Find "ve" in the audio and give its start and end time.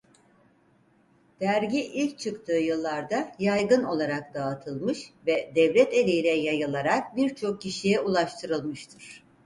5.27-5.51